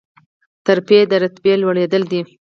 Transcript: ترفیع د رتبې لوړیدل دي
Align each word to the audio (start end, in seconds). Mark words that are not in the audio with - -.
ترفیع 0.65 1.01
د 1.11 1.13
رتبې 1.23 1.53
لوړیدل 1.61 2.03
دي 2.11 2.21